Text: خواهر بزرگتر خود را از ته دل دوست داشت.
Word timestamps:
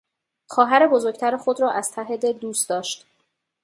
خواهر 0.47 0.87
بزرگتر 0.87 1.37
خود 1.37 1.61
را 1.61 1.71
از 1.71 1.91
ته 1.91 2.17
دل 2.17 2.33
دوست 2.33 2.69
داشت. 2.69 3.05